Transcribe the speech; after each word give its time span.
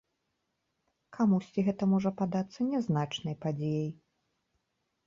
Камусьці 1.17 1.65
гэта 1.67 1.83
можа 1.93 2.11
падацца 2.23 2.59
нязначнай 2.71 3.35
падзеяй. 3.47 3.89